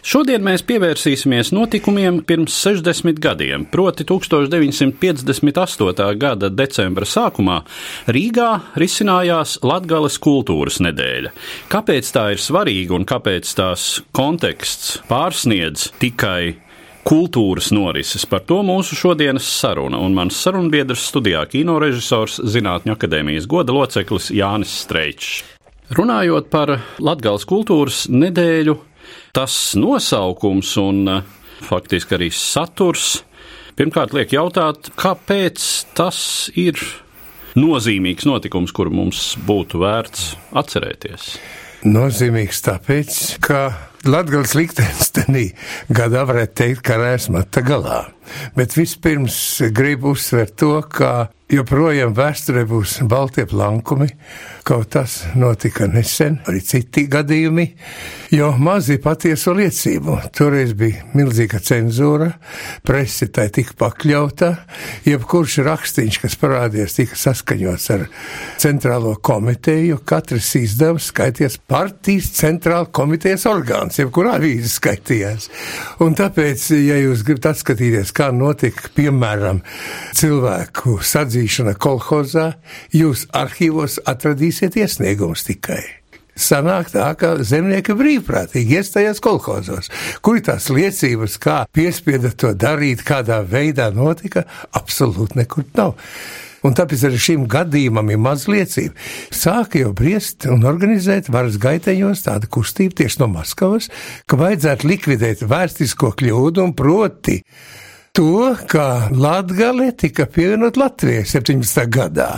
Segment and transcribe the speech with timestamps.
[0.00, 6.16] Šodien mēs pievērsīsimies notikumiem pirms 60 gadiem, proti 1958.
[6.16, 7.60] gada decembra sākumā
[8.08, 11.28] Rīgā risinājās Latgales kultūras nedēļa.
[11.68, 16.56] Kāpēc tā ir svarīga un kāpēc tās konteksts pārsniedz tikai
[17.04, 18.24] kultūras norises.
[18.24, 24.80] Par to mūsu šodienas saruna un mans sarunbiedrs studijā kinorežisors, Zinātņu akadēmijas goda loceklis Jānis
[24.86, 25.44] Streičs.
[25.90, 26.70] Runājot par
[27.02, 28.76] Latvijas kultūras nedēļu,
[29.36, 31.26] tas nosaukums un eh,
[31.66, 33.20] faktiski arī saturs
[33.78, 35.64] pirmkārt liek jautāt, kāpēc
[35.96, 36.76] tas ir
[37.56, 41.32] nozīmīgs notikums, kuru mums būtu vērts atcerēties.
[41.88, 43.62] Nozīmīgs tāpēc, ka
[44.04, 45.46] Latvijas liktenis tenī
[45.88, 48.02] gadā varētu teikt, ka esmu tā galā.
[48.56, 49.36] Bet vispirms
[49.74, 54.06] gribu uzsvērt to, ka joprojām vēsturē būs baltie plankumi,
[54.66, 57.64] kaut tas notika nesen, arī citi gadījumi,
[58.36, 60.18] jo mazi patieso liecību.
[60.36, 62.28] Toreiz bija milzīga cenzūra,
[62.86, 64.50] presi tai tika pakļauta,
[65.08, 68.06] jebkurš rakstīns, kas parādījās, tika saskaņots ar
[68.60, 75.50] centrālo komiteju, katrs izdevums skaities partijas centrāla komitejas orgāns, jebkurā avīze skaitījās.
[76.04, 79.62] Un tāpēc, ja jūs gribat atskatīties, kā notika, piemēram,
[80.18, 82.52] cilvēku sadzīšana kolhozā,
[82.92, 85.80] jūs arhīvos atradīsiet iesniegumus tikai.
[86.40, 89.90] Sanāk tā, ka zemnieki brīvprātīgi iestājās kolhozos,
[90.24, 95.96] kur tās liecības, kā piespieda to darīt, kādā veidā notika, absolūti nekur nav.
[96.64, 98.92] Un tāpēc arī šim gadījumam ir maz liecība.
[99.32, 103.88] Sāka jau briest un organizēt varas gaiteņos tādu kustību tieši no Maskavas,
[104.28, 107.40] ka vajadzētu likvidēt vēsturisko kļūdu un proti
[108.12, 111.84] to, ka Latgale tika pievienot Latvijai 17.
[111.92, 112.30] gadā.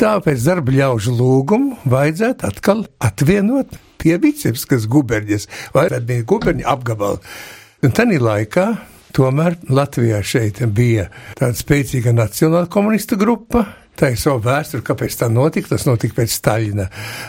[0.00, 7.22] Tāpēc darba ļaužu lūgumu vajadzētu atkal atvienot pie Vicevskas guberņas vai bija guberņa apgabala.
[7.84, 8.66] Un tanī laikā
[9.14, 11.06] Tomēr Latvijā šeit bija
[11.38, 13.62] tāda spēcīga nacionāla komunista grupa.
[13.94, 15.70] Tā ir savu vēsturi, kāpēc tā notika.
[15.70, 16.88] Tas notika pēc Staļina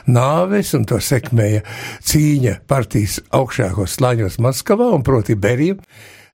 [0.09, 1.61] nāves, un to sekmēja
[2.09, 5.77] cīņa partijas augšākos slāņos Maskavā un proti Berija.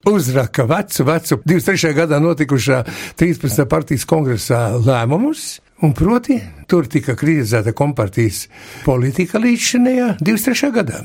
[0.05, 1.91] Uzraka vecu, vecu 23.
[1.93, 2.79] gadā notikušā
[3.21, 3.65] 13.
[3.69, 6.39] partijas kongresā lēmumus, un proti
[6.69, 8.47] tur tika kritizēta kompartijas
[8.85, 10.71] politika līdz šajā 23.
[10.73, 11.03] gadā.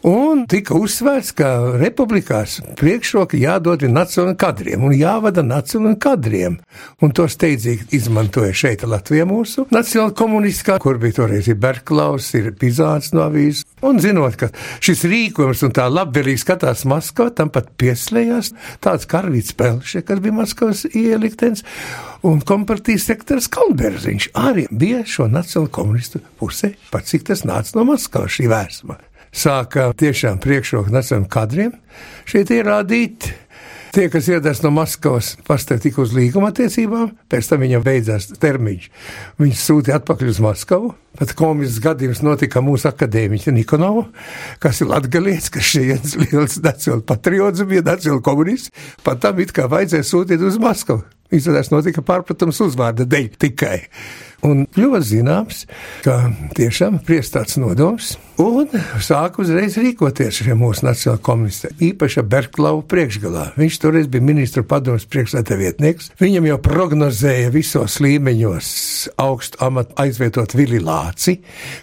[0.00, 1.46] Un tika uzsvērts, ka
[1.76, 6.54] republikās priekšroka jādod nacionālajiem kadriem un jāvada nacionālajiem kadriem.
[7.04, 12.48] Un to steidzīgi izmantoja šeit Latvijā mūsu nacionāla komunistiskā, kur bija toreiz ir Berklaus, ir
[12.56, 13.66] Pizāns no avīzes.
[13.84, 14.48] Un zinot, ka
[14.80, 20.38] šis rīkojums un tā labvēlīgi skatās Maskavā, tam pat pieslējās tāds karavīts Pelše, kas bija
[20.40, 21.66] Maskavas ieliktenis,
[22.24, 27.88] un kompartijas sektors Kalberziņš arī bija šo nacionālo komunistu pusē, pat cik tas nāca no
[27.92, 28.96] Maskavas šī vēsma
[29.32, 31.76] sāka tiešām priekšroku nacionālajiem kadriem
[32.28, 33.30] šeit ierādīt.
[33.90, 38.84] Tie, kas ieradās no Maskavas, pastāv tik uz līguma attiecībām, pēc tam viņam beidzās termiņš.
[39.42, 40.92] Viņš sūtīja atpakaļ uz Maskavu.
[41.18, 44.04] Pat komisks gadījums notika mūsu akadēmiķa Nikonovā,
[44.62, 48.70] kas ir latgalietis, kas šeit liels nacionāls patriots bija, nacionāls komunists.
[49.02, 51.02] Pat tam it kā vajadzēja sūtīt uz Maskavu.
[51.34, 53.80] Izrādās notika pārpratums uzvārda dēļ tikai.
[54.46, 55.64] Un ļoti zināms,
[56.04, 58.70] ka tiešām priestāts nodoms un
[59.04, 61.70] sāka uzreiz rīkoties šie mūsu nacionālajie komunisti.
[61.90, 63.44] Īpaši Berklauva priekšgalā.
[63.60, 66.08] Viņš toreiz bija ministru padomus priekšsēdētāja vietnieks.
[66.20, 68.70] Viņam jau prognozēja visos līmeņos
[69.20, 71.36] augstu amatu aizvietot Vili Lāci,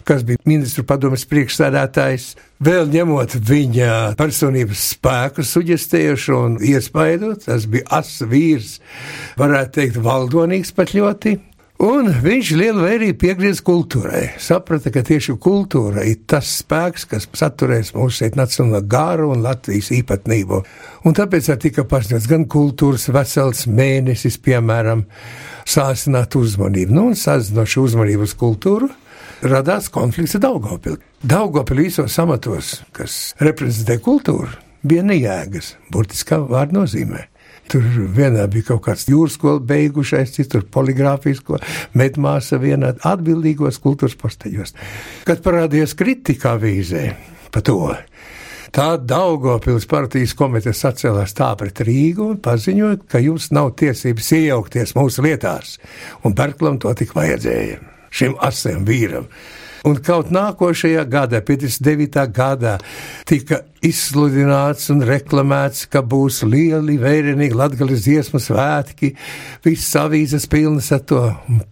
[0.08, 2.32] kas bija ministru padomus priekšsēdētājs.
[2.66, 8.80] Vēl ņemot viņa personības spēku, suģestējuši un iespaidot, tas bija asa vīrs,
[9.38, 11.36] varētu teikt, valdonīgs pat ļoti.
[11.78, 14.24] Un viņš lielu vērību piegriez kultūrai.
[14.42, 19.92] Saprata, ka tieši kultūra ir tas spēks, kas saturēs mūsu šeit nacionālo gāru un Latvijas
[19.94, 20.64] īpatnību.
[21.06, 25.06] Un tāpēc arī tika paziņots gan kultūras vesels mēnesis, piemēram,
[25.70, 26.98] sāsināt uzmanību.
[26.98, 28.90] Nu, un sazinošu uzmanību uz kultūru
[29.46, 30.98] radās konflikts ar Daugopili.
[31.22, 34.50] Daugopili visos amatos, kas reprezentē kultūru,
[34.82, 37.28] bija nejēgas, burtiskā vārda nozīmē.
[37.68, 41.60] Tur vienā bija kaut kāds jūras skola beigušais, citur poligrāfisko,
[42.00, 44.76] medmāsa vienā atbildīgos kultūras posteļos.
[45.28, 47.10] Kad parādījās kritika avīzē
[47.52, 47.82] par to,
[48.78, 54.94] Tā Daugopils partijas komiteja sacēlās tā pret Rīgu un paziņoja, ka jums nav tiesības iejaukties
[54.98, 55.78] mūsu lietās,
[56.28, 57.80] un Berklam to tik vajadzēja,
[58.12, 59.30] šim asiem vīram.
[59.88, 62.24] Un kaut nākošajā gadā, 59.
[62.36, 62.74] gadā,
[63.30, 69.14] tika izsludināts un reklamēts, ka būs lieli, vērienīgi latgaļas dziesmu svētki,
[69.64, 71.22] visas avīzes pilnas ar to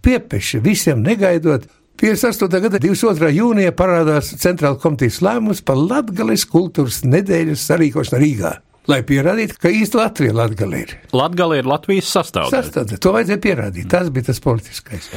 [0.06, 1.66] piepeši, visiem negaidot.
[2.00, 2.60] 58.
[2.64, 3.32] gada 22.
[3.36, 8.56] jūnijā parādās Centrāla komitejas lēmums par Latvijas kultūras nedēļas sarīkošanu Rīgā.
[8.86, 10.92] Lai pierādītu, ka īsti Latvija Latgale ir.
[11.16, 12.62] Latgale ir Latvijas sastāvdaļa.
[12.62, 13.00] Sastāvdaļa.
[13.02, 13.88] To vajadzēja pierādīt.
[13.90, 15.08] Tas bija tas politiskais.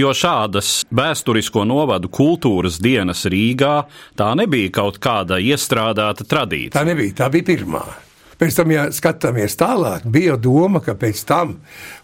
[0.00, 3.74] Jo šādas vēsturisko novadu kultūras dienas Rīgā
[4.16, 6.78] tā nebija kaut kāda iestrādāta tradīcija.
[6.78, 7.84] Tā nebija, tā bija pirmā.
[8.40, 11.58] Pēc tam, ja skatāmies tālāk, bija doma, ka pēc tam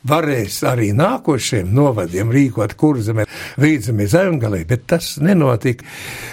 [0.08, 3.24] varēs arī nākošiem novadiem rīkot kurzemē,
[3.62, 5.86] vīdzemē, zemgalē, bet tas nenotika.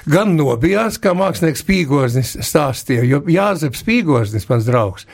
[0.09, 5.07] Gan nobijās, kā mākslinieks Pīgoznis stāstīja, jo Jāzeps Pīgoznis, mans draugs,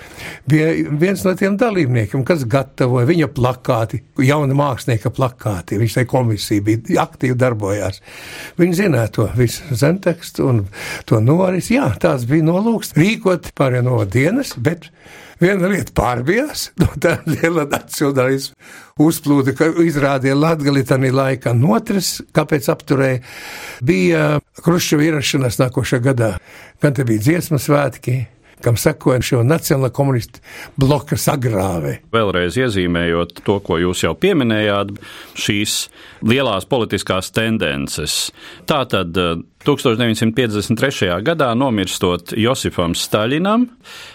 [0.50, 5.78] bija viens no tiem dalībniekiem, kas gatavoja viņa plakāti, jauna mākslinieka plakāti.
[5.82, 8.02] Viņš tai komisija bija aktīvi darbojās.
[8.60, 10.66] Viņi zināja to visu zemtekstu un
[11.10, 11.70] to noris.
[11.74, 14.90] Jā, tās bija nolūks rīkot pārējā no dienas, bet bet
[15.40, 18.49] viena lieta pārbijās no tā liela nacionālisma
[19.00, 21.54] uzplūda, ka izrādīja Latgali tanī laikā.
[21.58, 23.22] Un otrs, kāpēc apturēja,
[23.86, 24.26] bija
[24.64, 26.36] Kruščeva ierašanās nākošā gadā.
[26.84, 28.20] Gan te bija dziesmas svētki,
[28.64, 30.42] kam sekoja šo nacionālo komunistu
[30.80, 32.00] bloka sagrāve.
[32.12, 34.92] Vēlreiz iezīmējot to, ko jūs jau pieminējāt,
[35.40, 35.78] šīs
[36.28, 38.30] lielās politiskās tendences.
[38.70, 39.16] Tātad
[39.66, 41.12] 1953.
[41.26, 43.70] gadā, nomirstot Josifam Staļinam,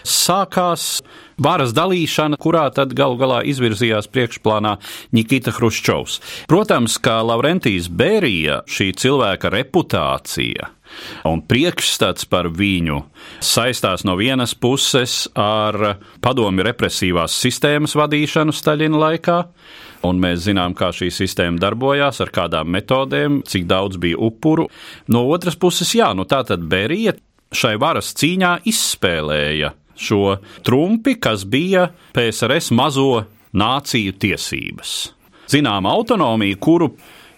[0.05, 0.99] sākās
[1.41, 4.77] varas dalīšana, kurā tad galu galā izvirzījās priekšplānā
[5.15, 6.21] Nikita Hruščovs.
[6.51, 10.71] Protams, kā Laurentijas Bērija, šī cilvēka reputācija
[11.27, 13.01] un priekšstats par viņu
[13.43, 19.37] saistās no vienas puses ar padomju represīvās sistēmas vadīšanu Staļina laikā,
[20.05, 24.69] un mēs zinām, kā šī sistēma darbojās, ar kādām metodēm, cik daudz bija upuru.
[25.11, 27.15] No otras puses, jā, nu tā tad Berija
[27.55, 33.25] šai varas cīņā izspēlēja šo trumpi, kas bija PSRS mazo
[33.55, 34.95] nāciju tiesības.
[35.51, 36.89] Zinām autonomiju, kuru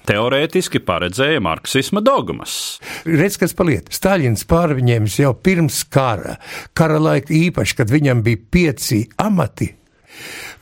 [0.07, 2.77] teorētiski paredzēja marksisma dogmas.
[3.07, 3.89] Redz, kas paliek.
[3.91, 6.37] Staļins pārņēmis jau pirms kara,
[6.77, 9.73] kara laika īpaši, kad viņam bija pieci amati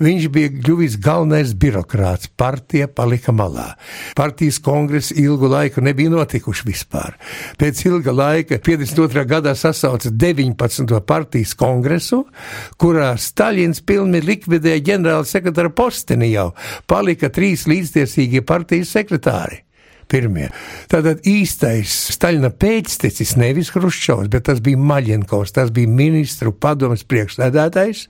[0.01, 3.71] Viņš bija kļuvis galvenais birokrāts, partija palika malā.
[4.17, 7.15] Partijas kongresi ilgu laiku nebija notikuši vispār.
[7.59, 9.25] Pēc ilga laika, 52.
[9.29, 10.99] gadā sasauca 19.
[11.07, 12.25] partijas kongresu,
[12.81, 16.51] kurā Staļins pilni likvidēja ģenerāla sekretāra posteni jau,
[16.87, 19.61] palika trīs līdztiesīgie partijas sekretāri
[20.11, 20.49] pirmie.
[20.91, 28.05] Tātad īstais Staļina pēctecis nevis Hruščovs, bet tas bija Maļenkovs, tas bija ministru padomas priekšsēdētājs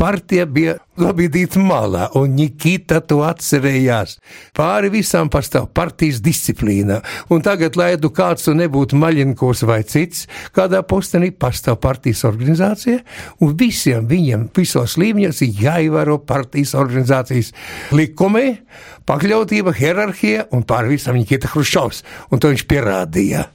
[0.00, 4.16] partija bija nobīdīta malā, un Nikita to atcerējās.
[4.56, 7.00] Pāri visām pastāv partijas disciplīna,
[7.34, 13.02] un tagad, lai tu kāds tu nebūtu Maļinkos vai cits, kādā postenī pastāv partijas organizācija,
[13.42, 17.52] un visiem viņiem visos līmeņos ir jāievēro partijas organizācijas
[17.94, 18.60] likumi,
[19.08, 23.48] pakļautība, hierarhija, un pāri visam Nikita Hrušovs, un to viņš pierādīja.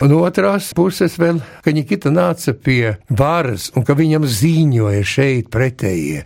[0.00, 6.22] Un otrās puses vēl, ka Nikita nāca pie varas un ka viņam ziņoja šeit pretējie.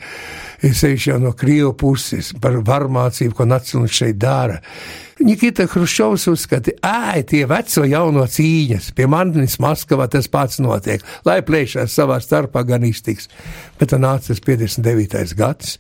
[0.64, 4.62] Es eju jau no Krievu puses par varmācību, ko nacionālisti šeit dara.
[5.21, 11.37] Nikita Hruščovs uzskata, ej, tie veco jauno cīņas, pie manis Maskavā tas pats notiek, lai
[11.44, 13.28] plēšās savā starpā gan iztiks.
[13.78, 15.37] Bet tā nāca tas 59.
[15.37, 15.76] gads,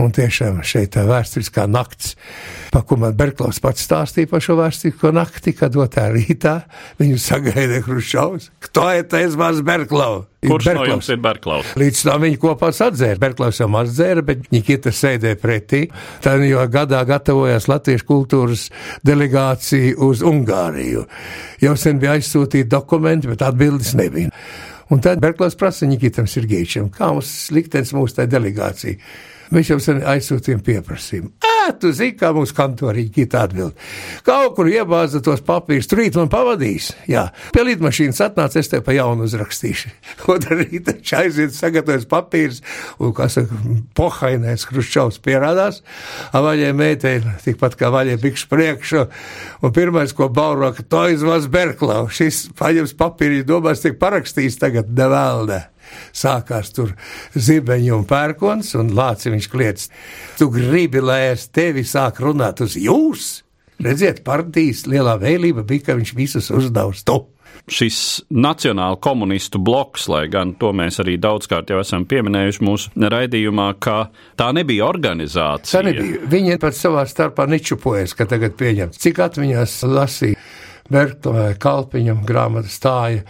[0.00, 2.16] un tiešām šeit tā vēsturiskā nakts,
[2.72, 6.62] pa ko man Berklaus pats stāstīja par šo vēsturisko nakti, kad otā rītā
[7.02, 8.50] viņu sagaida Hruščovs.
[8.64, 10.31] Kto ir tas mans Berklaus?
[10.42, 10.88] Kurš Berklaus.
[10.88, 11.68] no jums ir Berklaus?
[11.78, 13.18] Līdz tam viņi kopā atzēra.
[13.22, 15.84] Berklaus jau maz dzēra, bet Nikita sēdēja pretī.
[16.24, 18.66] Tad jau gadā gatavojās Latviešu kultūras
[19.06, 21.06] delegācija uz Ungāriju.
[21.62, 24.34] Jau sen bija aizsūtīti dokumenti, bet atbildes nebija.
[24.90, 28.98] Un tad Berklaus prasa Nikitam Sirgeičam, kā mums liktenis mūsu tajā delegācijā.
[29.54, 31.51] Mēs jau sen aizsūtījām pieprasījumu.
[31.82, 33.76] Tu zini, kā mums kantorīgi kita atbild.
[34.26, 36.90] Kaut kur iebāza tos papīrus, tur rīt man pavadīs.
[37.10, 39.92] Jā, pie lidmašīnas atnāca, es te pa jaunu uzrakstīšu.
[40.32, 42.62] Otra rīta aiziet, sagatavojas papīrus,
[42.98, 43.58] un, kā saka,
[43.98, 45.82] pohainais Hruščovs pierādās,
[46.36, 49.04] avaļai meitai, tikpat kā vaļai bikšu priekšu,
[49.62, 54.92] un pirmais, ko bauro, ka to izvaz Berklau, šis paņems papīri, domās, tiek parakstījis tagad
[54.96, 55.71] nevēlne.
[56.12, 56.94] Sākās tur
[57.34, 59.88] zibeņu un pērkons, un lāciņš kliedz,
[60.38, 63.42] tu gribi, lai es tevi sāk runāt uz jūs?
[63.82, 67.24] Redziet, partijas lielā vēlība bija, ka viņš visus uzdaus to
[67.70, 73.68] šis nacionāla komunistu bloks, lai gan to mēs arī daudzkārt jau esam pieminējuši mūsu raidījumā,
[73.82, 73.96] ka
[74.38, 75.80] tā nebija organizācija.
[75.80, 76.22] Tā nebija.
[76.32, 79.00] Viņi pat savā starpā nečupojas, ka tagad pieņemts.
[79.02, 80.40] Cik atmiņās lasīja
[80.92, 83.22] Berklē, Kalpiņam grāmata stāja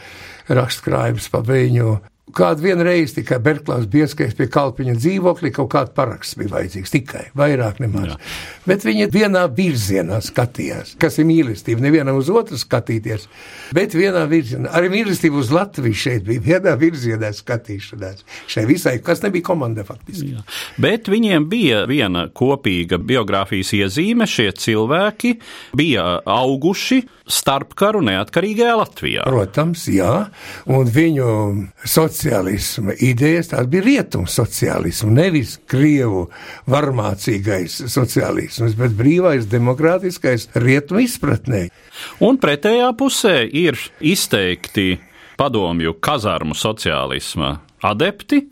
[0.50, 1.98] rakstkrājums pa viņu
[2.32, 7.24] Kādu vienu reizi tikai Berklāns bieskais pie kalpiņa dzīvokļa, kaut kāda paraksts bija vajadzīgs, tikai
[7.38, 8.12] vairāk nemaz.
[8.12, 8.18] Jā.
[8.68, 13.28] Bet viņi vienā virzienā skatījās, kas ir mīlestība, nevienam uz otru skatīties,
[13.76, 14.72] bet vienā virzienā.
[14.78, 18.24] Arī mīlestība uz Latviju šeit bija vienā virzienā skatīšanās.
[18.50, 20.34] Šai visai, kas nebija komanda faktiski.
[20.36, 20.46] Jā.
[20.82, 25.36] Bet viņiem bija viena kopīga biogrāfijas iezīme, šie cilvēki
[25.78, 29.24] bija auguši starpkaru neatkarīgajā Latvijā.
[29.26, 30.12] Protams, jā,
[30.70, 31.28] un viņu
[31.88, 36.26] sociālisma idejas, tās bija rietumu sociālismu, nevis krievu
[36.70, 41.66] varmācīgais sociālisms, bet brīvais, demokrātiskais rietumu izpratnē.
[42.24, 44.96] Un pretējā pusē ir izteikti
[45.40, 48.42] padomju kazarmu sociālisma adepti,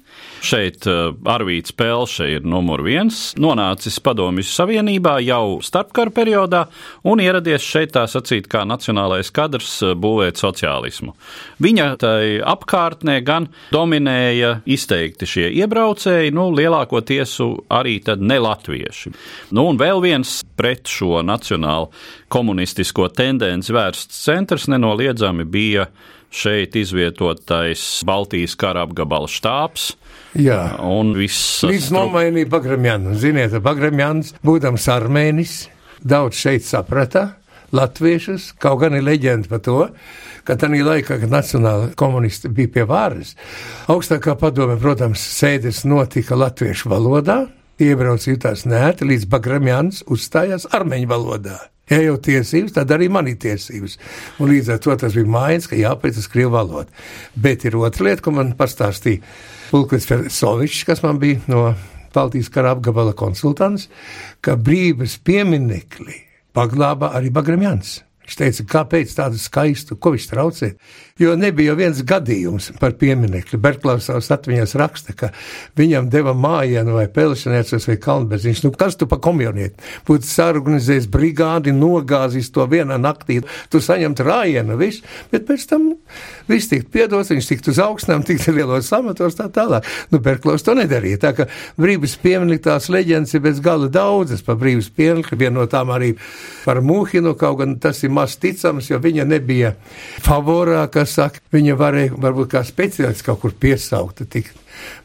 [0.40, 6.62] Šeit eh, Arvīts Pelše ir numur viens, nonācis Padomju Savienībā jau starpkara periodā
[7.04, 11.12] un ieradies šeit tā sacīt kā nacionālais kadrs eh, būvēt sociālismu.
[11.60, 17.36] Viņa tai apkārtnē gan dominēja izteikti šie iebraucēji, nu, lielākoties
[17.76, 19.12] arī tad ne latvieši.
[19.52, 21.90] Nu, un vēl viens pret šo nacionālu
[22.32, 25.90] komunistisko tendenci vērsts centrs nenoliedzami bija
[26.30, 29.90] šeit izvietotais Baltijas kara apgabala štābs.
[30.38, 31.64] Jā, un viss.
[31.66, 33.16] Līdz nomainīja Bagramjanu.
[33.18, 35.64] Ziniet, Bagramjans, būdams armēnis,
[36.06, 37.32] daudz šeit saprata
[37.74, 39.78] latviešus, kaut gan ir leģenda par to,
[40.46, 43.36] ka tajā laikā, kad nacionāla komunisti bija pie varas,
[43.90, 47.44] augstākā padome, protams, sēdes notika latviešu valodā,
[47.80, 51.58] iebrauc jutās nēti, līdz Bagramjans uzstājās armeņu valodā.
[51.90, 53.96] Ja jau tiesības, tad arī man ir tiesības.
[54.38, 56.86] Un līdz ar to tas bija mājiņas, ka jāpēc uz krievu valodu.
[57.34, 59.24] Bet ir otra lieta, ko man pastāstīja
[59.72, 61.64] Pulkvis Fersovičs, kas man bija no
[62.14, 63.88] Baltijas kara apgabala konsultants,
[64.42, 66.16] ka brīvības pieminekli
[66.54, 68.00] paglāba arī Bagramjans.
[68.26, 70.68] Viņš teica, kāpēc tādu skaistu, ko viņš traucē?
[71.20, 73.58] Jo nebija viens gadījums par pieminekli.
[73.60, 75.28] Berklaus savas atmiņās raksta, ka
[75.76, 78.62] viņam deva mājienu vai pelšanēcos vai kalnbeziņš.
[78.64, 79.76] Nu, kas tu pa komjoniet?
[80.08, 85.90] Būtu sarganizējis brigādi, nogāzis to vienā naktī, tu saņemt rājienu, viss, bet pēc tam
[86.48, 89.84] viss tikt piedots, viņš tikt uz augstnām, tikt lielos amatos tā tālāk.
[90.14, 91.20] Nu, Berklaus to nedarīja.
[91.26, 95.68] Tā ka brīvības pieminekli tās leģendas ir bez gala daudzas par brīvības pieminekli, viena no
[95.68, 96.14] tām arī
[96.64, 99.74] par Mūhinu, kaut gan tas ir maz ticams, jo viņa nebija
[100.24, 104.22] favorā, kas saka, viņa varēja varbūt kā speciālists kaut kur piesaukt.
[104.30, 104.50] Tik,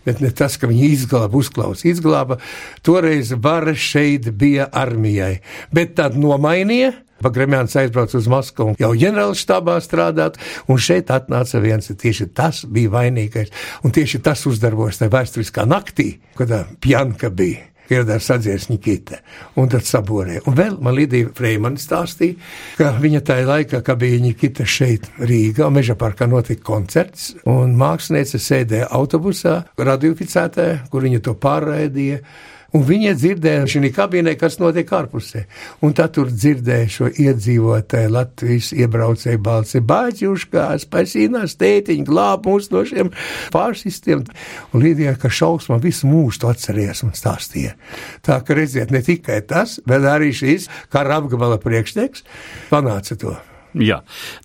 [0.08, 2.40] bet ne tas, ka viņi izglāba, uzklausa, izglāba.
[2.86, 5.40] Toreiz vara šeit bija armijai,
[5.76, 6.94] bet tad nomainīja.
[7.24, 10.36] Pagremjāns aizbrauca uz Maskavu, jau ģenerāla štābā strādāt,
[10.68, 13.54] un šeit atnāca viens, tieši tas bija vainīgais,
[13.88, 16.52] un tieši tas uzdarbojas tajā vēsturiskā naktī, kad
[16.84, 19.20] Pjanka bija ieradās sadzies Nikita,
[19.60, 20.40] un tad saborē.
[20.50, 22.38] Un vēl man Lidija Freimana stāstīja,
[22.80, 28.42] ka viņa tajā laikā, kad bija Nikita šeit Rīgā, Meža parkā notika koncerts, un māksliniece
[28.42, 32.22] sēdēja autobusā, radioficētē, kur viņa to pārraidīja.
[32.76, 35.46] Un viņi dzirdēja šī kabīnē, kas notiek ārpusē.
[35.86, 39.80] Un tad tur dzirdēja šo iedzīvotāju Latvijas iebraucēju balsi.
[39.80, 43.14] Bāķuškās, pasīnās tētiņi, glāb mūs no šiem
[43.56, 44.26] fašistiem.
[44.74, 47.78] Un Līdija, ka šausmā visu mūžu to atceries un stāstīja.
[48.26, 52.28] Tā ka redziet, ne tikai tas, bet arī šīs kara apgabala priekšnieks
[52.74, 53.38] panāca to.
[53.76, 53.98] Jā,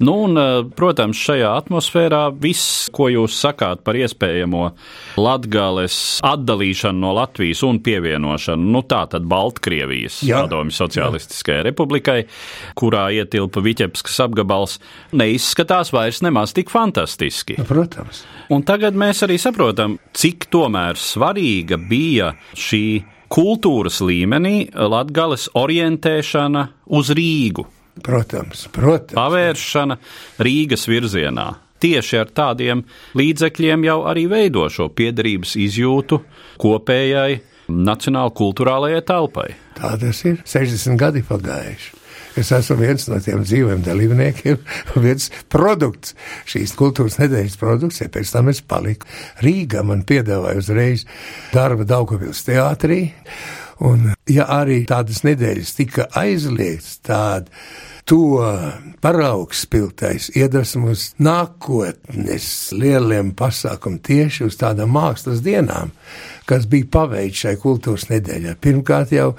[0.03, 4.65] nu, un, eh, protams, šajā atmosfērā viss, ko jūs sakāt par iespējamo
[5.21, 12.19] Latvijas atdalīšanu no Latvijas un pievienošanu, nu, tā tad Baltkrievijas padomju Socialistiskajai republikai,
[12.75, 14.81] kurā ietilpa Viķepskas apgabals,
[15.15, 17.61] neizskatās vairs nemaz tik fantastiski.
[17.71, 18.25] Protams.
[18.51, 22.85] Un tagad mēs arī saprotam, cik tomēr svarīga bija šī
[23.31, 26.67] kultūras līmenī Latgales orientēšana
[26.99, 27.71] uz Rīgu.
[28.05, 29.17] Protams, protams.
[29.19, 29.99] Pavēršana
[30.43, 31.49] Rīgas virzienā.
[31.81, 32.83] Tieši ar tādiem
[33.17, 36.21] līdzekļiem jau arī veido šo piederības izjūtu
[36.61, 37.41] kopējai
[37.71, 39.49] nacionālajai kultūrālajai telpai.
[39.79, 41.97] Tā tas ir 60 gadi pagājuši.
[42.39, 44.61] Es esmu viens no tiem dzīviem dalībniekiem,
[45.05, 46.15] viens produkts,
[46.51, 49.09] šīs kultūras nedēļas produkts, ja pēc tam es paliku.
[49.43, 51.07] Rīgā man piedāvāja uzreiz
[51.55, 53.01] darba Daugavils teātrī,
[53.81, 57.49] Un, ja arī tādas nedēļas tika aizliegts, tāda
[58.11, 58.41] to
[59.01, 65.95] paraugs spiltais iedvesmos nākotnes lieliem pasākumiem tieši uz tādām mākslas dienām,
[66.49, 68.55] kas bija paveikts šai kultūras nedēļai.
[68.63, 69.33] Pirmkārt jau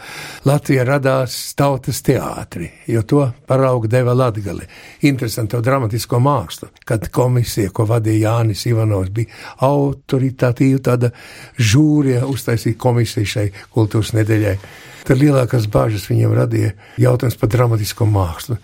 [0.47, 4.67] Latvija radās tautas teātri, jo to paraugu deva Latgali.
[5.07, 9.33] Interesanto dramatisko mākslu, kad komisija, ko vadīja Jānis Ivanovs, bija
[9.67, 11.11] autoritatīva tāda
[11.57, 14.55] žūrija uztaisīja komisiju šai kultūras nedēļai.
[15.07, 18.59] Tad lielākās bāžas viņiem radīja jautājums par dramatisko mākslu.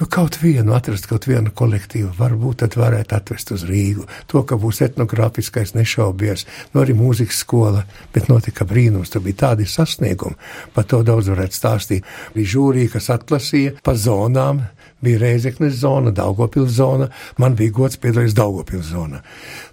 [0.00, 4.08] Nu, kaut vienu atrast, kaut vienu kolektīvu, varbūt tad varētu atvest uz Rīgu.
[4.32, 9.68] To, ka būs etnogrāfiskais, nešaubies, nu arī mūzikas skola, bet notika brīnums, tur bija tādi
[9.70, 10.34] sasniegumi,
[10.74, 12.10] par to daudz varētu stāstīt.
[12.34, 14.64] Bija žūrija, kas atlasīja pa zonām,
[15.04, 17.08] bija Reizeknes zona, Daugopils zona,
[17.38, 19.20] man bija gods piedalīties Daugopils zonā.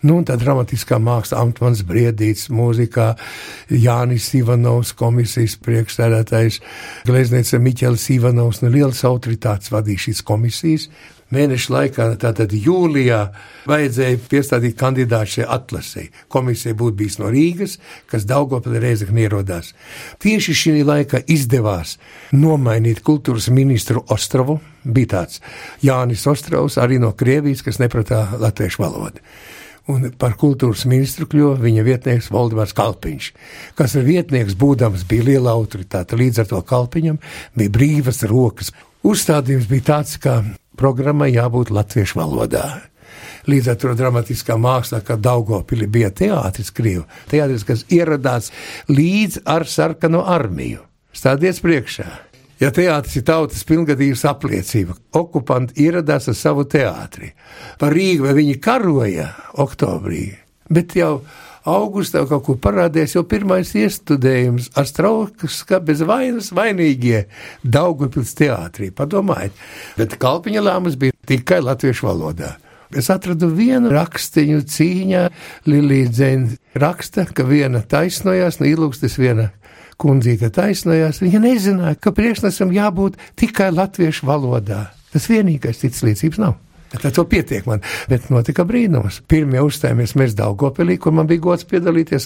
[0.04, 3.08] Nu, un tā dramatiskā māksla, Antmans Briedīts, mūzikā,
[3.72, 6.60] Jānis Ivanovs, komisijas priekšstādātais,
[7.08, 10.88] glezniece Miķels Ivanovs, nu, liels autoritātes vadīja šīs komisijas,
[11.32, 13.22] mēneša laikā, tātad jūlijā,
[13.70, 16.03] vajadzēja piestādīt kandidātu šai atlasē.
[16.27, 17.77] Komisija būtu bijis no Rīgas,
[18.12, 19.74] kas Daugopilī reizekni ierodās.
[20.20, 21.98] Tieši šī laikā izdevās
[22.32, 25.41] nomainīt kultūras ministru Ostrovu, bija tāds
[25.82, 29.24] Jānis Ostrovs, arī no Krievijas, kas nepratā latviešu valodu
[29.89, 33.32] un par kultūras ministru kļuva viņa vietnieks Valdemārs Kalpiņš,
[33.75, 36.20] kas ar vietnieks būdams bija liela autoritāte.
[36.20, 37.18] Līdz ar to Kalpiņam
[37.58, 38.70] bija brīvas rokas.
[39.01, 40.43] Uzstādījums bija tāds, ka
[40.77, 42.65] programmai jābūt latviešu valodā.
[43.50, 48.51] Līdz ar to dramatiskā mākslā, kā Daugopili bija teātris Krievu, teātris, kas ieradās
[48.93, 50.86] līdz ar sarkano armiju.
[51.17, 52.05] Stādies priekšā!
[52.62, 57.31] Ja teātris ir tautas pilngadības apliecība, okupanti ieradās ar savu teātri.
[57.81, 59.31] Par Rīgu viņi karoja
[59.65, 60.27] oktobrī,
[60.70, 61.24] bet jau
[61.68, 67.25] augustā kaut kur parādījās jau pirmais iestudējums ar straukas, kā bez vainas vainīgie
[67.63, 68.91] Daugupils teātrī.
[68.96, 69.56] Padomājiet,
[70.00, 72.56] bet kalpiņa lēmums bija tikai latviešu valodā.
[72.98, 75.22] Es atradu vienu rakstiņu cīņā,
[75.70, 79.48] Lilija Dzēna raksta, ka viena taisnojās no ilūgstes, viena
[80.01, 81.22] kundzīte taisnojās.
[81.24, 84.90] Viņa nezināja, ka priekšnesam jābūt tikai latviešu valodā.
[85.14, 86.57] Tas vienīgais cits līdzības nav.
[86.92, 87.80] Tad to pietiek man,
[88.12, 89.22] bet notika brīnums.
[89.32, 92.25] Pirmie uzstājāmies mēs Daugopilī, kur man bija gods piedalīties.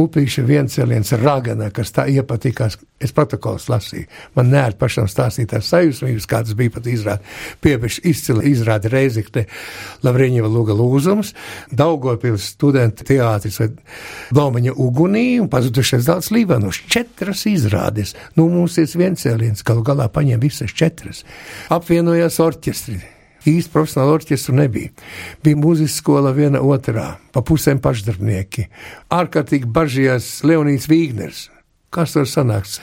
[0.00, 4.06] Upīša viencēliens Ragana, kas tā iepatikās, es protokols lasīju.
[4.38, 7.34] Man neēr pašam stāstīt tās sajūsmības, kādas bija pat izrādi.
[7.60, 9.44] Piebiši izcili izrādi Reizekne
[10.06, 11.34] Lavriņeva Luga lūzums,
[11.68, 13.68] Daugopils studenta teātris vai
[14.36, 16.80] Domaņa ugunī un pazudušies daudz Līvanos.
[16.88, 18.14] Četras izrādes.
[18.38, 21.20] Nu, mums ir viencēliens, galu galā paņem visas četras.
[21.76, 23.15] Apvienojās orķestri
[23.50, 24.92] īsti profesionāla orķestra nebija.
[25.44, 28.68] Bija mūzikas skola viena otrā, pa pusēm pašdarbnieki.
[29.14, 31.46] Ārkārtīgi bažījās Leonīds Vīgners.
[31.96, 32.80] Kas tur sanāks?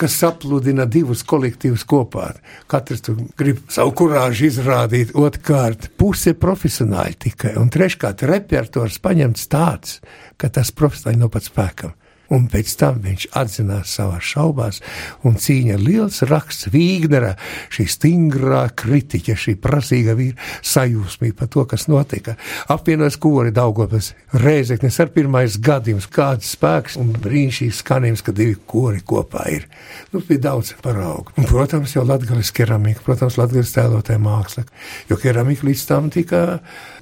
[0.00, 2.30] Kas sapludina divus kolektīvus kopā.
[2.70, 5.12] Katrs tur grib savu kurāžu izrādīt.
[5.14, 7.52] Otrkārt, puse profesionāļi tikai.
[7.60, 10.00] Un treškārt, repertuārs paņemts tāds,
[10.40, 11.94] ka tas profesionāli nav pat spēkam
[12.32, 14.80] un pēc tam viņš atzinās savā šaubās,
[15.26, 17.34] un cīņa liels raksts Vīgnera,
[17.72, 22.36] šī stingrā kritiķa, šī prasīga vīra sajūsmība par to, kas notika.
[22.72, 29.02] Apvienojas kori Daugopes, Rēzeknes ar pirmais gadījums, kāds spēks un brīnišķīgs skanījums, ka divi kori
[29.06, 29.68] kopā ir.
[30.12, 31.34] Nu, bija daudz paraugu.
[31.36, 34.66] Un, protams, jau latgalis keramika, protams, latgalis tēlotāja māksla,
[35.10, 36.42] jo keramika līdz tam tika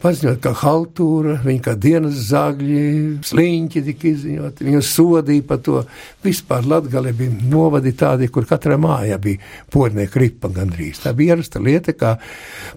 [0.02, 2.84] paziņot kā haltūra, viņa kā dienas zagļi,
[3.24, 5.82] sliņķi tika izziņot, viņa sūta sodīja par to.
[6.24, 9.40] Vispār Latgale bija novadi tādi, kur katra māja bija
[9.72, 11.02] pornieka ripa gandrīz.
[11.04, 12.16] Tā bija ierasta lieta, kā,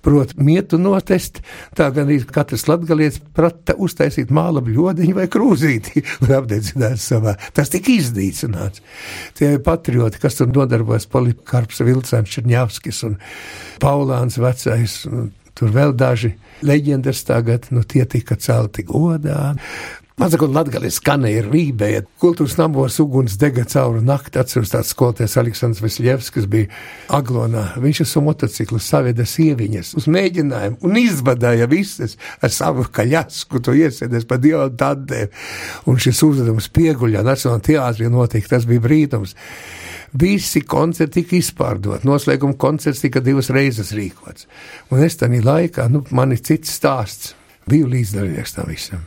[0.04, 1.42] prot, mietu notest,
[1.78, 7.38] tā gandrīz katrs latgalietis prata uztaisīt māla bļodiņu vai krūzīti un apdedzināt savā.
[7.54, 8.84] Tas tika izdīcināts.
[9.38, 13.20] Tie patrioti, kas tur nodarbojas, Polikarps Vilcēns Čerņavskis un
[13.82, 19.56] Paulāns vecais, un tur vēl daži leģendas tagad, nu tie tika celti godā.
[20.18, 24.40] Man sakot, Latgali skanēja rībē, kultūras namos uguns dega cauri nakti.
[24.42, 26.72] Atceros tāds skolotājs Aleksandrs Vesļevs, kas bija
[27.14, 27.68] Aglonā.
[27.84, 34.26] Viņš savu motociklu saveda sieviņas uz mēģinājumu un izvadāja visas ar savu kaļasku, to iesēdēs
[34.26, 35.36] pa dievu tādēm.
[35.86, 39.36] Un šis uzdevums pieguļā Nacionālajā teātrī notika, tas bija brīdums.
[40.18, 44.50] Visi koncerti tika izpārdot, noslēguma koncerts tika divas reizes rīkots.
[44.90, 47.36] Un es tādā laikā, nu, man ir cits stāsts,
[47.70, 49.06] biju līdzdalībnieks tam visam.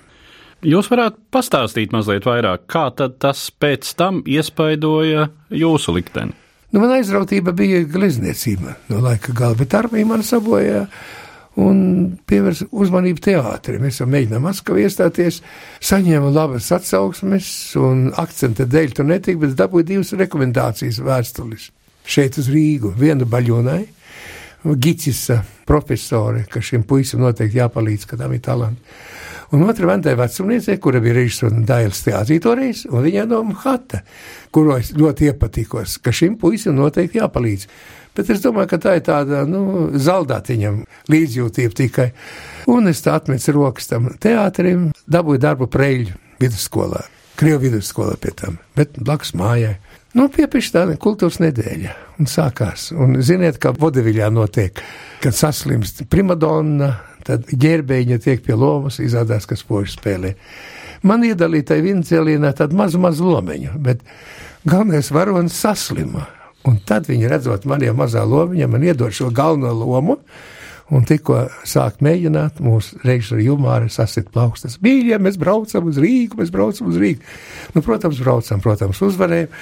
[0.60, 6.36] Jūs varētu pastāstīt mazliet vairāk, kā tas pēc tam iespaidoja jūsu likteni?
[6.70, 10.86] Nu, man aizrautība bija glezniecība no laika gala, bet armija man sabojāja.
[11.60, 11.78] un
[12.30, 13.82] pievērsa uzmanību teātrim.
[13.90, 15.40] Jau mēģinām Maskavā iestāties,
[15.82, 17.48] saņēma labas atsauksmes,
[17.80, 21.70] un akcenta dēļ tur netika, bet dabūja divas rekomendācijas vēstulis.
[22.06, 23.82] Šeit uz Rīgu, vienu baļonai,
[24.60, 28.96] Gicisa profesori, ka šim puisim noteikti jāpalīdz, ka tam ir talanti.
[29.50, 34.04] Un otra Vandai vecumniecei, kura bija režisora un Dailas teātrī toreiz, un viņa no Hata,
[34.54, 37.66] kuru es ļoti iepatikos, ka šim puisim noteikti jāpalīdz.
[38.14, 42.08] Bet es domāju, ka tā ir tāda, nu, zaldāt viņam līdzjūtība tikai.
[42.70, 47.02] Un es tā atmetu rokas tam teātrim, dabūju darbu Preļu vidusskolā,
[47.40, 49.80] Krievu vidusskolā pie tam, bet blakus mājai.
[50.14, 52.90] Nu, piepišķi tāda kultūras nedēļa, un sākās.
[52.94, 54.78] Un ziniet, kā vodeviļā notiek,
[55.22, 56.96] kad saslimst primadonna,
[57.30, 60.34] tad ģērbēņa tiek pie lomas, izrādās, kas poši spēlē.
[61.06, 64.04] Man iedalītai viencēlienā tādu mazu, mazu lomeņu, bet
[64.68, 66.26] galvenais varonis saslima.
[66.68, 70.18] Un tad viņi redzot maniem mazā lomiņā, man iedod šo galveno lomu,
[70.90, 74.74] Un tikko sāk mēģināt mūsu režisora Jumāra sasit plaukstas.
[74.82, 77.22] Mīļie, mēs braucam uz Rīgu, mēs braucam uz Rīgu.
[77.76, 79.54] Nu, protams, braucam, protams, uzvarējām.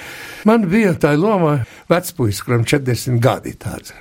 [0.49, 1.59] Man bija tā loma
[1.91, 3.93] vecpuisis, kuram 40 gadi tāds.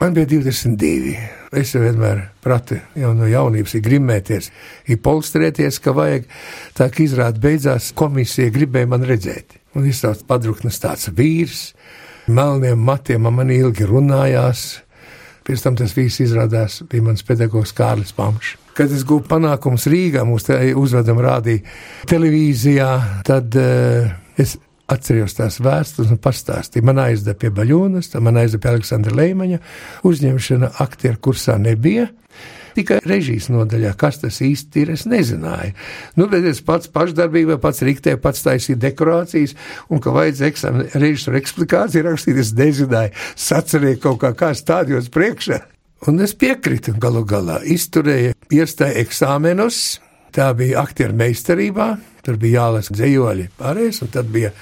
[0.00, 1.14] Man bija 22.
[1.60, 4.50] Es vienmēr pratu jau no jaunības ir grimēties,
[4.88, 6.28] ir polstrēties, ka vajag.
[6.78, 9.58] Tā kā izrāda beidzās, komisija gribēja man redzēt.
[9.76, 11.72] Un izsauc padruknes tāds vīrs,
[12.30, 14.70] melniem matiem man ilgi runājās
[15.50, 18.52] Pēc tam tas viss izrādās bija mans pedagogs Kārlis Pamšs.
[18.76, 21.64] Kad es gūstu panākumus Rīgā, mūs te uzvedam rādīja
[22.08, 22.90] televīzijā,
[23.26, 24.54] tad uh, es
[24.90, 26.86] atceros tās vēstules un pastāstīju.
[26.86, 29.60] Man aizdeva pie Baļonas, man aizdeva pie Aleksandra Leimaņa.
[30.08, 32.08] Uzņemšana aktieru kursā nebija.
[32.76, 35.72] Tikai režijas nodaļā, kas tas īsti ir, es nezināju.
[36.18, 39.56] Nu, bet es pats pašdarbībā, pats riktēju, pats taisīju dekorācijas,
[39.90, 43.14] un ka vajadzēja eksāmenu režisora eksplikāciju rakstīt, es nezināju,
[43.48, 45.58] sacerēju kaut kā kā stādījos priekšā.
[46.08, 49.98] Un es piekritu galu galā, izturēju iestāju eksāmenus,
[50.34, 51.90] tā bija aktieru meistarībā,
[52.26, 54.52] tur bija jālasa dzējoļi pārējais, un tad bija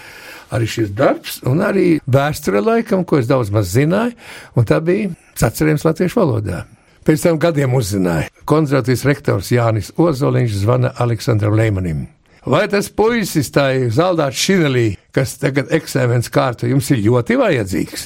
[0.54, 4.16] arī šis darbs, un arī vēsture laikam, ko es daudz maz zināju,
[4.56, 6.64] un tā bija sacerējums latviešu valodā.
[7.08, 12.06] Pēc tam gadiem uzzināja, konservatīvs rektors Jānis Ozoliņš zvana Aleksandram Leimanim.
[12.48, 18.04] Vai tas puisis ir zaldāts šinelī, kas tagad eksāmenes kārtu jums ir ļoti vajadzīgs?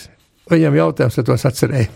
[0.51, 1.91] Viņam jautājums, vai tos atcerēja.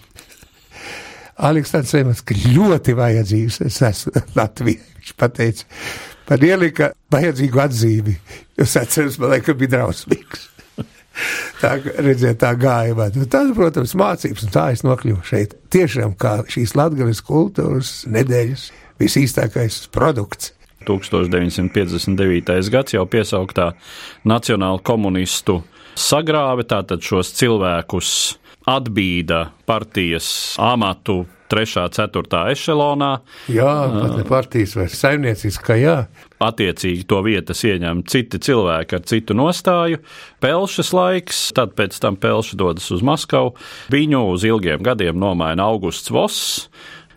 [1.36, 4.80] Aleksandrs Leimans, ka ļoti vajadzīgs es esmu Latvijā.
[4.96, 5.66] Viņš pateica,
[6.30, 8.14] man ielika vajadzīgu atzīmi,
[8.56, 10.46] jo atceros, man liekas, bija drausmīgs.
[11.62, 12.96] tā, redziet, tā gāja.
[12.98, 15.54] Bet, nu, tad, protams, mācības, un tā es nokļuvu šeit.
[15.72, 18.70] Tiešām kā šīs latgales kultūras nedēļas
[19.02, 20.54] visīstākais produkts.
[20.86, 22.70] 1959.
[22.70, 23.72] gads jau piesauktā
[24.24, 25.60] nacionāla komunistu
[25.98, 28.10] sagrāve, tātad šos cilvēkus
[28.66, 31.76] atbīda partijas amatu 3.
[31.84, 32.40] un 4.
[32.50, 33.10] ešelonā.
[33.54, 35.96] Jā, pat ne partijas vai saimnieciskā, jā.
[36.42, 40.02] Attiecīgi to vietas ieņem citi cilvēki ar citu nostāju.
[40.42, 43.54] Pelšas laiks, tad pēc tam Pelša dodas uz Maskavu.
[43.94, 46.66] Viņu uz ilgiem gadiem nomaina Augusts Voss.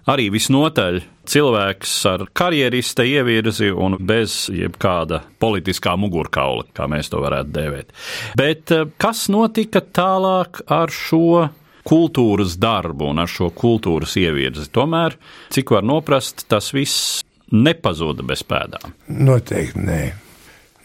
[0.09, 7.55] Arī visnotaļ cilvēks ar karjerista ievirzi un bez jebkāda politiskā mugurkaula, kā mēs to varētu
[7.55, 7.95] dēvēt.
[8.39, 11.49] Bet eh, kas notika tālāk ar šo
[11.89, 14.67] kultūras darbu un ar šo kultūras ievirzi.
[14.73, 15.15] Tomēr,
[15.53, 18.93] cik var noprast, tas viss nepazuda bez pēdām.
[19.25, 20.01] Noteikti nē.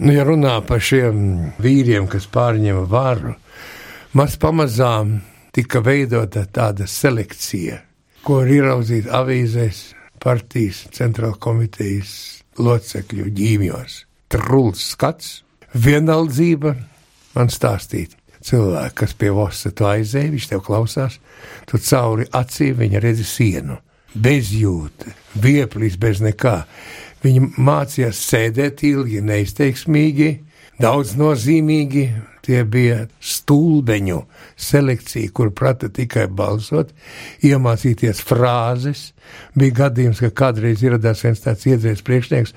[0.04, 1.18] Nu, ja runā par šiem
[1.62, 3.34] vīriem, kas pārņēma varu,
[4.18, 5.20] maz pamazām
[5.54, 7.78] tika veidota tāda selekcija,
[8.26, 9.84] ko ir ieraudzīta avīzēs,
[10.24, 14.02] partijas, centrāla komitejas locekļu ģīmjos.
[14.32, 15.40] Trulls skats,
[15.74, 16.74] vienaldzība
[17.34, 21.18] man stāstīt cilvēku, kas pie vosa tu aizēja, viņš tev klausās,
[21.68, 23.78] tu cauri acīm viņa redzi sienu,
[24.14, 26.58] bezjūta, vieplis bez nekā.
[27.24, 30.30] Viņi mācījās sēdēt ilgi, neizteiksmīgi,
[30.80, 32.08] daudz nozīmīgi.
[32.44, 34.18] Tie bija stulbeņu
[34.60, 36.90] selekcija, kur prata tikai balsot,
[37.44, 39.06] iemācīties frāzes.
[39.56, 42.52] Bija gadījums, ka kādreiz ieradās viens tāds iedzēs priekšnieks,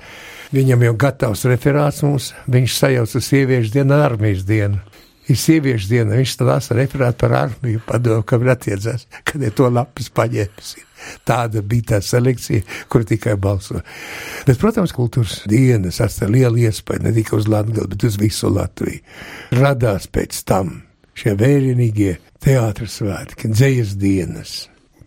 [0.52, 4.82] viņam jau gatavs referāts mums, viņš sajauca sieviešu dienu ar armijas dienu
[5.28, 6.16] ir sieviešu diena.
[6.18, 10.74] Viņš tad lasa referātu par armiju, padomu, kam ir attiecās, kad ir to lapas paņēmis.
[11.28, 13.82] Tāda bija tā selekcija, kur tikai balso.
[14.48, 19.04] Bet, protams, kultūras dienas atstāja lielu iespēju ne tikai uz Latviju, bet uz visu Latviju.
[19.60, 20.80] Radās pēc tam
[21.18, 24.54] šie vērienīgie teātris svētki, dzējas dienas,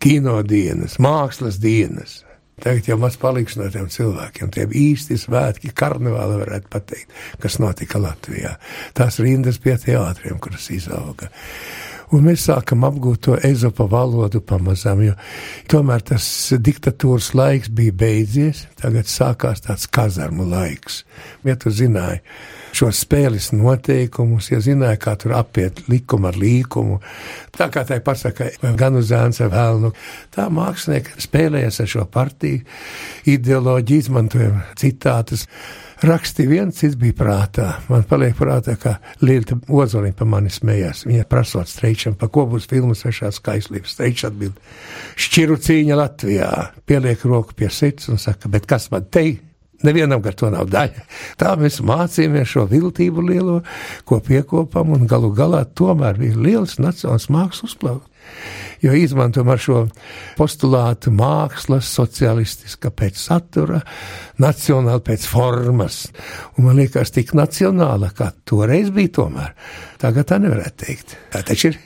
[0.02, 2.22] kino dienas, mākslas dienas.
[2.62, 7.98] Tagad jau maz paliks no tiem cilvēkiem, tiem īsti svētki, karnevāli varētu pateikt, kas notika
[8.02, 8.54] Latvijā.
[8.94, 11.32] Tās rindas pie teātriem, kuras izauga.
[12.12, 15.14] Un mēs sākam apgūt to ezopa valodu pamazām, jo
[15.72, 16.26] tomēr tas
[16.60, 21.06] diktatūras laiks bija beidzies, tagad sākās tāds kazarmu laiks.
[21.48, 22.20] Ja tu zināji
[22.76, 26.98] šo spēles noteikumus, ja zināji, kā tur apiet likumu ar līkumu,
[27.56, 29.92] tā kā tai pasaka, gan uz zēns ar vēlnu,
[30.36, 32.60] tā mākslinieki spēlējas ar šo partiju,
[33.32, 35.46] ideoloģiju, izmantojam citātus
[36.06, 37.68] rakstīja viens, cits bija prātā.
[37.90, 41.04] Man paliek prātā, ka Lielita Ozoliņa pa mani smējās.
[41.08, 43.94] Viņa prasot streičam, pa ko būs filmu svešās skaislības.
[43.96, 44.58] Streičs atbild,
[45.20, 46.50] šķiru cīņa Latvijā.
[46.88, 49.26] Pieliek roku pie sirds un saka, bet kas man te?
[49.82, 51.02] Nevienam gar to nav daļa.
[51.40, 53.56] Tā mēs mācījāmies šo viltību lielo,
[54.06, 58.11] ko piekopam, un galu galā tomēr bija liels nacionāls mākslas uzplaukums
[58.82, 59.78] jo izmantojam ar šo
[60.38, 63.80] postulātu mākslas, socialistiska pēc satura,
[64.42, 66.04] nacionāla pēc formas.
[66.56, 69.54] Un man liekas, tik nacionāla, kā toreiz bija tomēr.
[70.02, 71.16] Tagad tā nevarētu teikt.
[71.34, 71.80] Tā taču ir.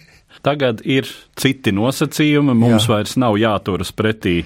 [0.46, 2.92] Tagad ir citi nosacījumi, mums Jā.
[2.94, 4.44] vairs nav jāturas pretī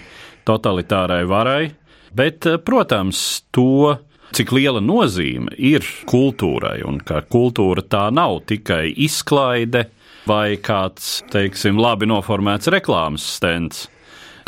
[0.49, 1.73] totalitārai varai,
[2.17, 3.99] bet, protams, to
[4.35, 9.89] cik liela nozīme ir kultūrai, un ka kultūra tā nav tikai izklaide,
[10.31, 13.89] vai kāds, teiksim, labi noformēts reklāmas stends.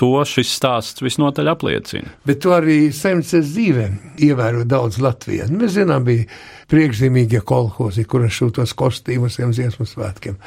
[0.01, 2.11] To šis stāsts visnotaļ apliecina.
[2.27, 3.85] Bet to arī saimniecības dzīvē
[4.27, 5.53] ievēro daudz Latvijas.
[5.53, 6.25] Mēs zinām, bija
[6.73, 10.39] priekšzīmīgie kolhozi, kur šūtos kostīmus un dziesmu svētkiem.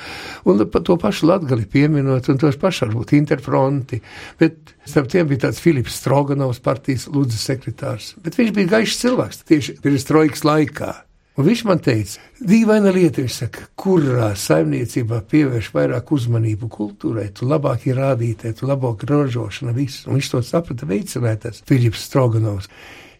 [0.50, 4.02] Un par to pašu latgali pieminot, un tos paši varbūt interfronti.
[4.42, 8.14] Bet starp tiem bija tāds Filips Stroganovs partijas lūdzes sekretārs.
[8.26, 10.94] Bet viņš bija gaišs cilvēks tieši pirms trojkas laikā.
[11.36, 17.50] Un viņš man teica, dīvaina lieta, viņš saka, kurā saimniecībā pievērš vairāk uzmanību kultūrai, tu
[17.50, 20.06] labāk ir rādītē, tu labāk ražošana, viss.
[20.08, 22.72] Un viņš to saprata veicinētājs Filips Stroganovs.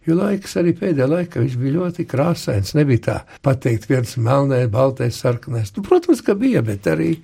[0.06, 2.76] Jo laiks arī pēdējā laikā viņš bija ļoti krāsains.
[2.78, 5.72] Nebija tā pateikt, viens melnais, baltais, sarkanais.
[5.74, 7.16] Nu, protams, ka bija, bet arī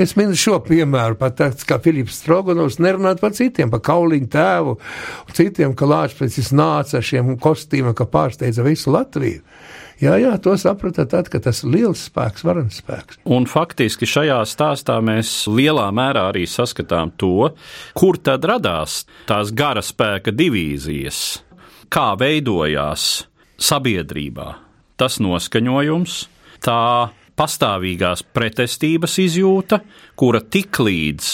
[0.00, 4.74] es minu šo piemēru, pat tāds kā Filips Stroganovs, nerunāt par citiem, par kauliņu tēvu,
[5.28, 9.44] un citiem, ka Lāčpēc nāca ar šiem kostīmiem, ka pārsteidza visu Latviju.
[10.00, 13.18] Jā, jā, to saprata tad, kad tas ir liels spēks, varens spēks.
[13.28, 17.50] Un faktiski šajā stāstā mēs lielā mērā arī saskatām to,
[17.92, 21.20] kur tad radās tās gara spēka divīzijas,
[21.92, 23.10] kā veidojās
[23.60, 24.48] sabiedrībā
[25.00, 26.16] tas noskaņojums,
[26.64, 26.80] tā
[27.36, 29.80] pastāvīgās pretestības izjūta,
[30.16, 31.30] kura tik līdz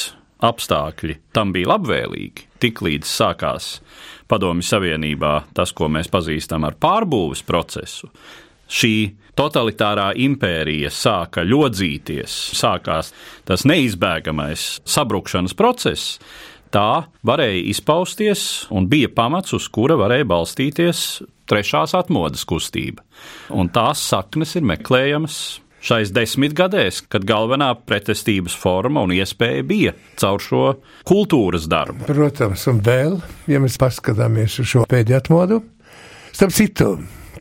[0.46, 3.70] apstākļi tam bija labvēlīgi, tik līdz sākās
[4.30, 8.10] Padomju Savienībā tas, ko mēs pazīstam ar pārbūves procesu,
[8.68, 8.96] šī
[9.36, 13.12] totalitārā impērija sāka ļodzīties, sākās
[13.48, 16.16] tas neizbēgamais sabrukšanas process,
[16.72, 21.04] tā varēja izpausties un bija pamats, uz kura varēja balstīties
[21.46, 23.04] trešās atmodas kustība.
[23.54, 25.38] Un tās saknes ir meklējamas
[25.86, 30.64] šais desmitgadēs, kad galvenā pretestības forma un iespēja bija caur šo
[31.06, 32.08] kultūras darbu.
[32.08, 35.60] Protams, un vēl, ja mēs paskatāmies uz šo pēdējo atmodu,
[36.32, 36.90] starp citu,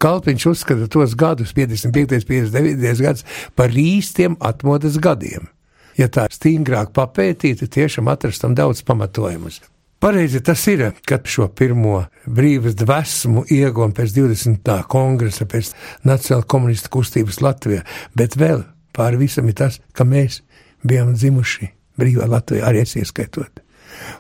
[0.02, 1.88] Kalpiņš uzskata tos gadus, 55.
[1.88, 3.04] un 59.
[3.06, 5.48] gadus, par īstiem atmodas gadiem.
[5.96, 9.62] Ja tā stingrāk papētītu, tiešām atrastam daudz pamatojumus.
[10.04, 14.74] Pareizi tas ir, kad šo pirmo brīvas dvēsmu iegūm pēc 20.
[14.92, 15.72] kongresa, pēc
[16.06, 20.42] Nacionāla komunistu kustības Latvijā, bet vēl pāri visam ir tas, ka mēs
[20.86, 23.64] bijām dzimuši brīvā Latvijā, arī es ieskaitot.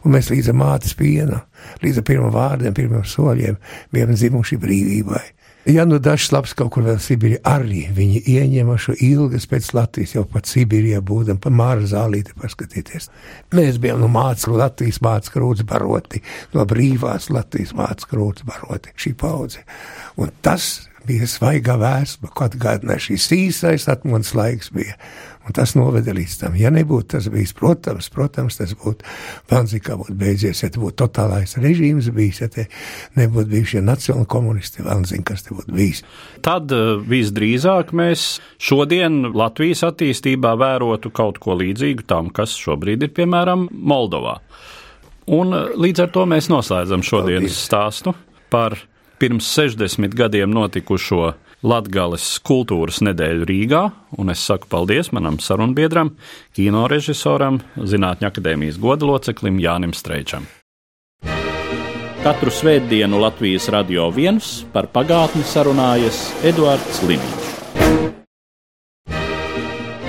[0.08, 1.42] Un mēs līdz mātes piena,
[1.84, 3.60] līdz pirmā vārdiem, pirmiem soļiem
[3.94, 5.26] bijām dzimuši brīvībai.
[5.66, 10.22] Ja nu dažs labs kaut kur vēl Sibīrijā, arī viņi ieņemašu ilgas pēc Latvijas, jau
[10.30, 13.10] pat Sibīrijā būdam, pa māra zālīti paskatīties.
[13.58, 16.22] Mēs bijām no mācekļu Latvijas mācekļu krūts baroti,
[16.54, 19.66] no brīvās Latvijas mācekļu krūts baroti, šī paudze.
[20.22, 24.98] Un tas bija svaigā vēsma, ko atgādināja šīs īsais atmodas laiks bija.
[25.46, 26.56] Un tas noveda līdz tam.
[26.58, 29.06] Ja nebūtu tas bijis, protams, protams tas būtu
[29.52, 32.66] Vanzikā būtu beidzies, ja būtu totālais režīms bijis, ja te
[33.20, 36.02] nebūtu bijušie nacionāli komunisti, Vanzina, kas te būtu bijis.
[36.46, 38.26] Tad eh, visdrīzāk mēs
[38.58, 44.40] šodien Latvijas attīstībā vērotu kaut ko līdzīgu tam, kas šobrīd ir piemēram Moldovā.
[45.38, 48.18] Un eh, līdz ar to mēs noslēdzam šodienas stāstu
[48.50, 48.80] par
[49.20, 51.34] pirms 60 gadiem notikušo
[51.66, 53.82] Latgales kultūras nedēļu Rīgā,
[54.22, 56.12] un es saku paldies manam sarunbiedram,
[56.54, 60.46] kino režisoram, Zinātņu akadēmijas goda loceklim Jānim Streičam.
[62.26, 67.52] Katru svētdienu Latvijas radio viens par pagātni sarunājas Eduards Liniņš.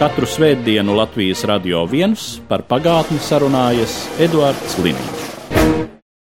[0.01, 5.26] Katru svētdienu Latvijas radio viens par pagātni sarunājas Eduards Liniņš.